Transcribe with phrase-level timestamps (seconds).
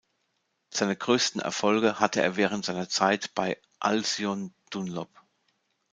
[0.71, 5.09] Seine größten Erfolge hatte er während seiner Zeit bei "Alcyon-Dunlop".